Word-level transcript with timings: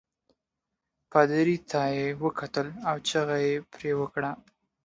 پادري 1.11 1.57
ته 1.69 1.81
یې 1.97 2.07
وکتل 2.23 2.67
او 2.89 2.95
چغه 3.09 3.37
يې 3.45 3.53
پرې 3.71 3.91
وکړل. 3.99 4.35